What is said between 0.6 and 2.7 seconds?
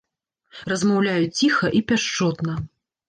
Размаўляюць ціха і пяшчотна.